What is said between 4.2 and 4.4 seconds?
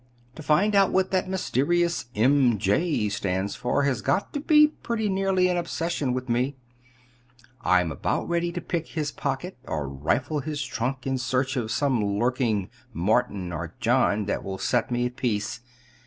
to